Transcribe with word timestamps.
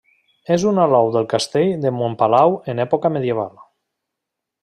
És 0.53 0.63
un 0.69 0.79
alou 0.85 1.09
del 1.15 1.27
castell 1.33 1.75
de 1.83 1.91
Montpalau 1.99 2.57
en 2.73 2.83
època 2.87 3.13
medieval. 3.19 3.55